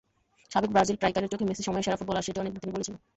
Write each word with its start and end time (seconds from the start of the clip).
সাবেক 0.53 0.69
ব্রাজিল 0.75 0.95
স্ট্রাইকারের 0.97 1.31
চোখে 1.33 1.45
মেসি 1.49 1.63
সময়ের 1.67 1.85
সেরা 1.85 1.99
ফুটবলার, 1.99 2.25
সেটি 2.27 2.37
অনেকবার 2.41 2.61
তিনি 2.63 2.73
বলেছেনও। 2.75 3.01